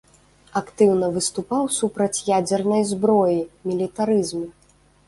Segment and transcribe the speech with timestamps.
[0.61, 3.39] Актыўна выступаў супраць ядзернай зброі,
[3.71, 4.47] мілітарызму.